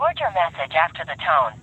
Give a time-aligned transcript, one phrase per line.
[0.00, 1.60] Record your message after the tone.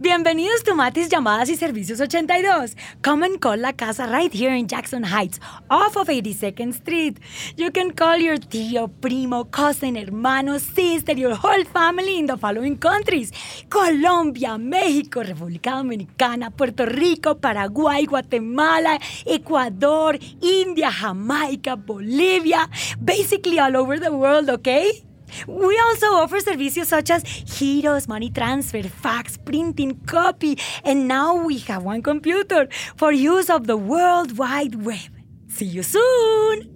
[0.00, 2.76] Bienvenidos to Matis Llamadas y Servicios 82.
[3.02, 5.38] Come and call La Casa right here in Jackson Heights,
[5.68, 7.20] off of 82nd Street.
[7.56, 12.78] You can call your tío, primo, cousin, hermano, sister, your whole family in the following
[12.78, 13.32] countries.
[13.68, 22.66] Colombia, México, República Dominicana, Puerto Rico, Paraguay, Guatemala, Ecuador, India, Jamaica, Bolivia.
[23.04, 25.05] Basically all over the world, okay?
[25.46, 31.58] We also offer services such as giros, money transfer, fax, printing, copy, and now we
[31.70, 35.10] have one computer for use of the World Wide Web.
[35.48, 36.72] See you soon!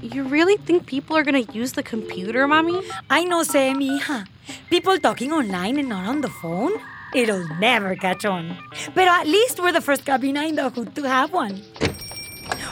[0.00, 2.82] You really think people are gonna use the computer, mommy?
[3.10, 4.26] I know, mija.
[4.70, 6.72] People talking online and not on the phone?
[7.14, 8.56] It'll never catch on.
[8.94, 11.62] But at least we're the first cabina in the hood to have one.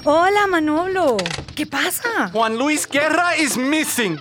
[0.04, 1.18] Hola, Manolo.
[1.56, 2.28] ¿Qué pasa?
[2.32, 4.18] Juan Luis Guerra is missing.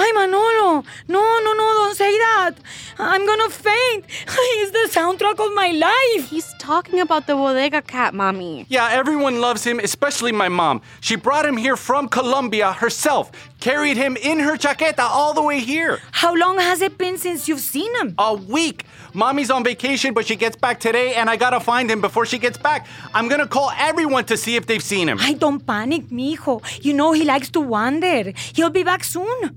[0.00, 0.84] Ay, Manolo.
[1.08, 2.52] No, no, no, don't say that.
[3.00, 4.04] I'm gonna faint.
[4.08, 6.30] He's the soundtrack of my life.
[6.30, 8.64] He's talking about the bodega cat, mommy.
[8.68, 10.82] Yeah, everyone loves him, especially my mom.
[11.00, 15.58] She brought him here from Colombia herself, carried him in her chaqueta all the way
[15.58, 15.98] here.
[16.12, 18.14] How long has it been since you've seen him?
[18.18, 18.84] A week.
[19.14, 22.38] Mommy's on vacation, but she gets back today, and I gotta find him before she
[22.38, 22.86] gets back.
[23.14, 25.18] I'm gonna call everyone to see if they've seen him.
[25.20, 26.62] I don't panic, mijo.
[26.84, 28.32] You know he likes to wander.
[28.54, 29.56] He'll be back soon.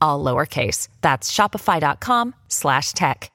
[0.00, 0.88] all lowercase.
[1.00, 3.30] That's shopify.com slash tech.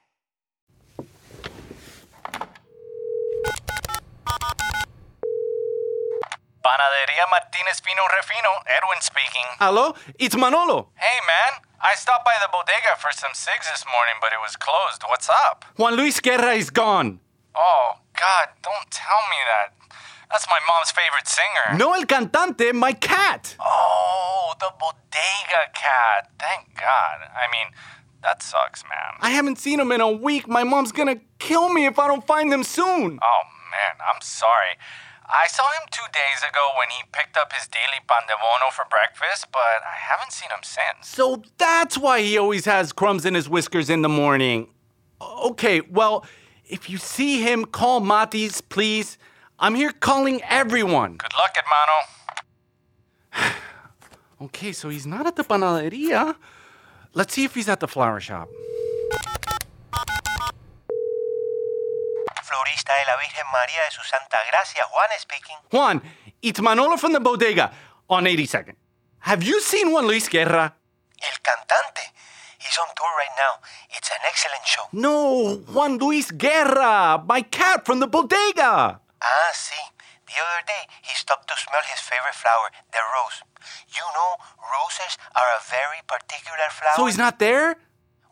[6.64, 9.44] Panadería Martinez Fino Refino, Edwin speaking.
[9.60, 9.94] Hello?
[10.18, 10.88] It's Manolo.
[10.96, 14.56] Hey man, I stopped by the bodega for some cigs this morning, but it was
[14.56, 15.02] closed.
[15.06, 15.66] What's up?
[15.76, 17.20] Juan Luis Guerra is gone.
[17.54, 19.76] Oh, God, don't tell me that.
[20.30, 21.78] That's my mom's favorite singer.
[21.78, 23.56] No el cantante, my cat.
[23.60, 26.30] Oh, the bodega cat.
[26.38, 27.28] Thank God.
[27.34, 27.72] I mean,
[28.22, 29.18] that sucks, man.
[29.20, 30.48] I haven't seen him in a week.
[30.48, 33.18] My mom's gonna kill me if I don't find him soon.
[33.22, 34.78] Oh, man, I'm sorry.
[35.26, 38.70] I saw him two days ago when he picked up his daily pan de bono
[38.72, 41.08] for breakfast, but I haven't seen him since.
[41.08, 44.68] So that's why he always has crumbs in his whiskers in the morning.
[45.20, 46.26] Okay, well,
[46.66, 49.16] if you see him, call Matis, please.
[49.58, 51.16] I'm here calling everyone.
[51.16, 51.96] Good luck, hermano.
[54.42, 56.34] Okay, so he's not at the panaderia.
[57.14, 58.48] Let's see if he's at the flower shop.
[62.42, 65.56] Florista de la Virgen María de su Santa Gracia, Juan speaking.
[65.70, 66.02] Juan,
[66.42, 67.72] it's Manolo from the bodega
[68.10, 68.74] on 82nd.
[69.20, 70.74] Have you seen Juan Luis Guerra?
[71.22, 72.12] El cantante.
[72.58, 73.60] He's on tour right now.
[73.96, 74.82] It's an excellent show.
[74.92, 79.00] No, Juan Luis Guerra, my cat from the bodega.
[79.22, 79.78] Ah, sí.
[80.26, 83.42] The other day, he stopped to smell his favorite flower, the rose.
[83.88, 86.96] You know, roses are a very particular flower.
[86.96, 87.76] So he's not there?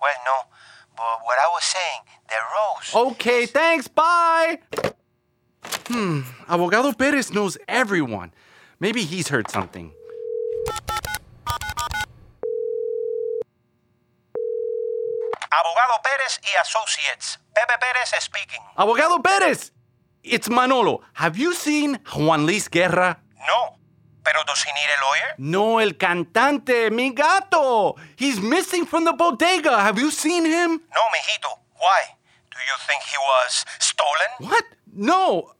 [0.01, 0.49] Well, no.
[0.97, 3.13] But what I was saying, the rose.
[3.13, 4.59] Okay, thanks, bye.
[5.89, 8.33] Hmm, Abogado Perez knows everyone.
[8.81, 9.93] Maybe he's heard something.
[15.53, 17.39] Abogado Pérez y Associates.
[17.55, 18.61] Pepe Pérez speaking.
[18.77, 19.73] Abogado Perez!
[20.23, 21.03] It's Manolo.
[21.15, 23.19] Have you seen Juan Luis Guerra?
[23.47, 23.77] No.
[24.25, 25.35] Pero does he need a lawyer?
[25.39, 27.97] No, el cantante, mi gato.
[28.17, 29.81] He's missing from the bodega.
[29.81, 30.71] Have you seen him?
[30.95, 31.59] No, mijito.
[31.75, 32.15] Why?
[32.53, 34.49] Do you think he was stolen?
[34.51, 34.65] What?
[34.95, 35.55] No,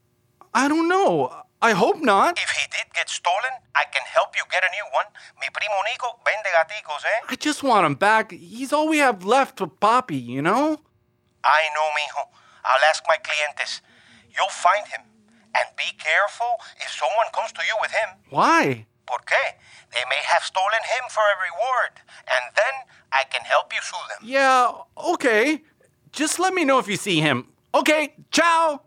[0.55, 1.33] I don't know.
[1.61, 2.39] I hope not.
[2.39, 5.07] If he did get stolen, I can help you get a new one.
[5.41, 7.27] Mi primo Nico vende gaticos, eh?
[7.31, 8.31] I just want him back.
[8.31, 10.79] He's all we have left for Poppy, you know?
[11.43, 12.29] I know, mijo.
[12.65, 13.81] I'll ask my clientes.
[14.35, 15.03] You'll find him.
[15.55, 18.09] And be careful if someone comes to you with him.
[18.31, 18.87] Why?
[19.07, 19.45] ¿Por qué?
[19.93, 22.01] They may have stolen him for a reward.
[22.35, 22.75] And then
[23.13, 24.21] I can help you sue them.
[24.27, 25.63] Yeah, okay.
[26.13, 27.49] Just let me know if you see him.
[27.75, 28.83] Okay, ciao.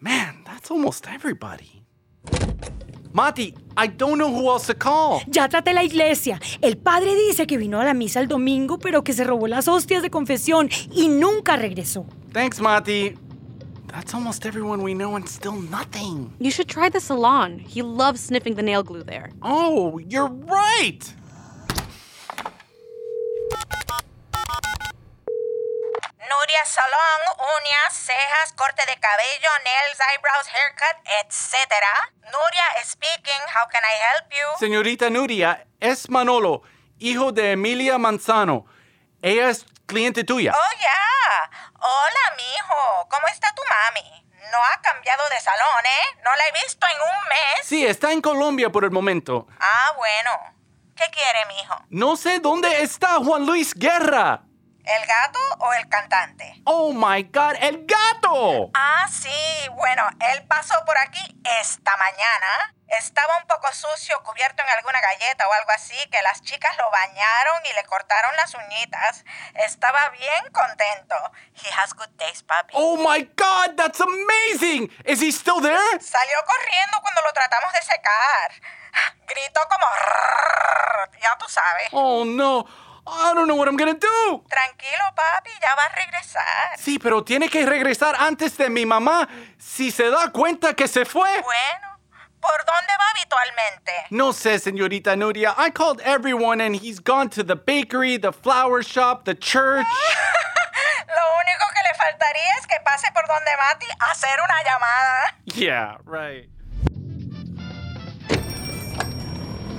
[0.00, 1.82] Man, that's almost everybody.
[3.12, 5.20] Mati, I don't know who else to call.
[5.26, 6.40] Ya traté la iglesia.
[6.62, 9.68] El padre dice que vino a la misa el domingo, pero que se robó las
[9.68, 12.06] hostias de confesión y nunca regresó.
[12.32, 13.16] Thanks, Mati.
[13.92, 16.32] That's almost everyone we know and still nothing.
[16.38, 17.58] You should try the salon.
[17.58, 19.30] He loves sniffing the nail glue there.
[19.42, 21.02] Oh, you're right.
[26.30, 31.56] Nuria Salon, uñas, cejas, corte de cabello, nails, eyebrows, haircut, etc.
[32.32, 33.42] Nuria is speaking.
[33.48, 34.46] How can I help you?
[34.66, 36.62] Señorita Nuria, es Manolo,
[37.00, 38.66] hijo de Emilia Manzano.
[39.22, 40.52] Ella es cliente tuya.
[40.54, 41.50] Oh, yeah.
[41.80, 42.89] Hola, mijo.
[43.90, 44.50] ¿Cómo está tu mami?
[44.50, 46.20] No ha cambiado de salón, ¿eh?
[46.24, 47.66] No la he visto en un mes.
[47.66, 49.46] Sí, está en Colombia por el momento.
[49.60, 50.30] Ah, bueno.
[50.96, 51.74] ¿Qué quiere, mijo?
[51.88, 54.42] No sé dónde está Juan Luis Guerra.
[54.84, 56.54] ¿El gato o el cantante?
[56.64, 58.70] Oh my God, el gato.
[58.74, 59.68] Ah, sí.
[59.76, 62.74] Bueno, él pasó por aquí esta mañana.
[62.88, 66.90] Estaba un poco sucio, cubierto en alguna galleta o algo así, que las chicas lo
[66.90, 69.24] bañaron y le cortaron las uñitas.
[69.54, 71.14] Estaba bien contento.
[71.54, 72.74] He has good taste, papi.
[72.76, 74.90] Oh my God, that's amazing.
[75.04, 76.00] Is he still there?
[76.00, 78.52] Salió corriendo cuando lo tratamos de secar.
[79.26, 79.86] Gritó como...
[81.22, 81.88] Ya tú sabes.
[81.92, 82.66] Oh no,
[83.12, 84.44] I don't know what I'm gonna do.
[84.48, 86.78] Tranquilo, papi, ya va a regresar.
[86.78, 89.28] Sí, pero tiene que regresar antes de mi mamá
[89.58, 91.28] si se da cuenta que se fue.
[91.42, 91.98] Bueno,
[92.40, 93.92] ¿por dónde va habitualmente?
[94.10, 95.54] No sé, señorita Nuria.
[95.58, 99.86] I called everyone and he's gone to the bakery, the flower shop, the church.
[101.08, 105.34] Lo único que le faltaría es que pase por donde Mati a hacer una llamada.
[105.46, 106.48] Yeah, right.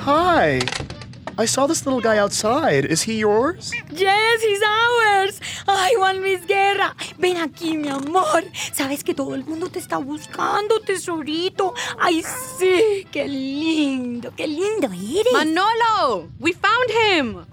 [0.03, 0.59] Hi.
[1.41, 2.85] I saw this little guy outside.
[2.85, 3.71] Is he yours?
[3.89, 5.39] Yes, he's ours.
[5.67, 8.43] Ay, Juan Luis Guerra, ven aquí, mi amor.
[8.71, 11.73] Sabes que todo el mundo te está buscando, tesorito.
[11.99, 15.33] Ay, sí, qué lindo, qué lindo eres.
[15.33, 16.29] Manolo!
[16.39, 17.45] We found him!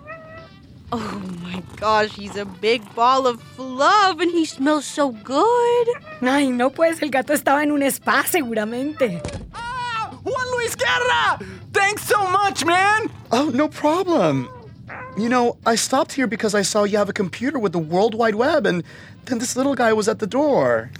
[0.92, 5.88] Oh my gosh, he's a big ball of fluff and he smells so good.
[6.20, 9.22] Ay, no pues, el gato estaba en un spa seguramente.
[9.54, 11.38] Ah, Juan Luis Guerra!
[11.72, 13.17] Thanks so much, man!
[13.30, 14.48] Oh, no problem.
[15.16, 18.14] You know, I stopped here because I saw you have a computer with the World
[18.14, 18.82] Wide Web, and
[19.26, 20.90] then this little guy was at the door.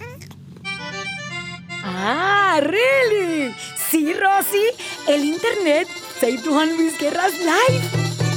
[1.83, 3.53] Ah, really?
[3.75, 4.69] Sí, Rosy,
[5.07, 8.28] el internet saved Juan Luis Guerra's life.